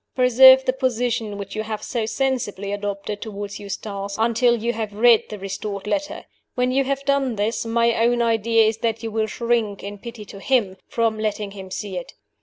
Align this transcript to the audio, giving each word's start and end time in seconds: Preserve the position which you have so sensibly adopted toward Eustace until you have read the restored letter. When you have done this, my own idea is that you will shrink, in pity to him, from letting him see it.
Preserve 0.15 0.65
the 0.65 0.73
position 0.73 1.37
which 1.37 1.55
you 1.55 1.61
have 1.61 1.83
so 1.83 2.07
sensibly 2.07 2.71
adopted 2.71 3.21
toward 3.21 3.59
Eustace 3.59 4.15
until 4.17 4.57
you 4.57 4.73
have 4.73 4.95
read 4.95 5.25
the 5.29 5.37
restored 5.37 5.85
letter. 5.85 6.25
When 6.55 6.71
you 6.71 6.85
have 6.85 7.05
done 7.05 7.35
this, 7.35 7.67
my 7.67 7.93
own 7.93 8.19
idea 8.19 8.65
is 8.65 8.79
that 8.79 9.03
you 9.03 9.11
will 9.11 9.27
shrink, 9.27 9.83
in 9.83 9.99
pity 9.99 10.25
to 10.25 10.39
him, 10.39 10.77
from 10.87 11.19
letting 11.19 11.51
him 11.51 11.69
see 11.69 11.97
it. 11.99 12.13